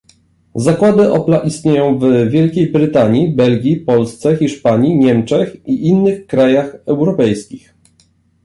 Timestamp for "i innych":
5.67-6.25